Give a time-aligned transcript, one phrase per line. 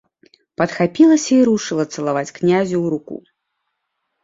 [0.61, 3.15] Падхапілася і рушыла цалаваць князю ў руку.